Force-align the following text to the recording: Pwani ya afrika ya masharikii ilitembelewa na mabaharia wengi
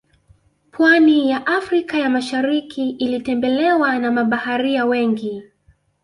Pwani 0.71 1.29
ya 1.29 1.45
afrika 1.47 1.97
ya 1.99 2.09
masharikii 2.09 2.89
ilitembelewa 2.89 3.99
na 3.99 4.11
mabaharia 4.11 4.85
wengi 4.85 5.43